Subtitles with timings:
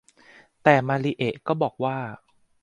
[0.63, 1.97] แต่มาริเอะก็บอกว่า